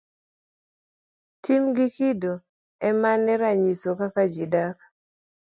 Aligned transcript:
Tim 1.43 1.63
gi 1.75 1.87
kido 1.95 2.33
emane 2.87 3.33
ranyiso 3.41 3.89
kaka 3.99 4.23
ji 4.33 4.45
dak. 4.53 4.77